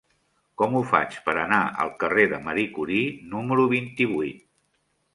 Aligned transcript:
Com 0.61 0.71
ho 0.79 0.79
faig 0.91 1.17
per 1.27 1.35
anar 1.41 1.59
al 1.85 1.93
carrer 2.05 2.25
de 2.33 2.41
Marie 2.49 2.75
Curie 2.81 3.15
número 3.37 3.71
vint-i-vuit? 3.79 4.45